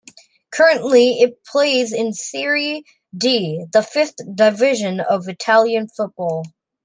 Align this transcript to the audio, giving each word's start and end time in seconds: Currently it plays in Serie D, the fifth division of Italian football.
Currently 0.49 1.19
it 1.19 1.43
plays 1.45 1.93
in 1.93 2.13
Serie 2.13 2.83
D, 3.15 3.65
the 3.71 3.83
fifth 3.83 4.15
division 4.35 4.99
of 4.99 5.29
Italian 5.29 5.89
football. 5.89 6.41